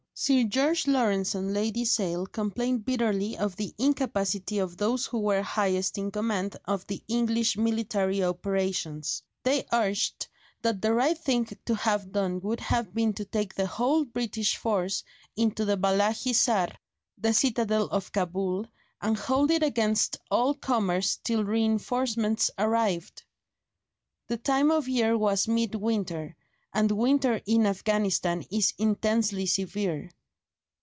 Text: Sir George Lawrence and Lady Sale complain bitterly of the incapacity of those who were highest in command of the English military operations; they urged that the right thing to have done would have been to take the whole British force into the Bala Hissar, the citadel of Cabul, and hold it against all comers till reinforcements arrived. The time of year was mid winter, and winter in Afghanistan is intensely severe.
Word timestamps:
Sir 0.13 0.43
George 0.43 0.85
Lawrence 0.85 1.33
and 1.33 1.51
Lady 1.51 1.83
Sale 1.83 2.27
complain 2.27 2.77
bitterly 2.77 3.35
of 3.39 3.55
the 3.55 3.73
incapacity 3.79 4.59
of 4.59 4.77
those 4.77 5.07
who 5.07 5.17
were 5.17 5.41
highest 5.41 5.97
in 5.97 6.11
command 6.11 6.55
of 6.65 6.85
the 6.85 7.01
English 7.07 7.57
military 7.57 8.23
operations; 8.23 9.23
they 9.41 9.65
urged 9.73 10.27
that 10.61 10.79
the 10.79 10.93
right 10.93 11.17
thing 11.17 11.47
to 11.65 11.73
have 11.73 12.11
done 12.11 12.39
would 12.41 12.59
have 12.59 12.93
been 12.93 13.13
to 13.13 13.25
take 13.25 13.55
the 13.55 13.65
whole 13.65 14.05
British 14.05 14.57
force 14.57 15.03
into 15.35 15.65
the 15.65 15.77
Bala 15.77 16.11
Hissar, 16.13 16.67
the 17.17 17.33
citadel 17.33 17.85
of 17.85 18.11
Cabul, 18.11 18.67
and 19.01 19.17
hold 19.17 19.49
it 19.49 19.63
against 19.63 20.17
all 20.29 20.53
comers 20.53 21.17
till 21.23 21.43
reinforcements 21.43 22.51
arrived. 22.59 23.23
The 24.27 24.37
time 24.37 24.69
of 24.69 24.87
year 24.87 25.17
was 25.17 25.47
mid 25.47 25.73
winter, 25.73 26.35
and 26.73 26.89
winter 26.89 27.41
in 27.45 27.65
Afghanistan 27.65 28.41
is 28.49 28.73
intensely 28.77 29.45
severe. 29.45 30.09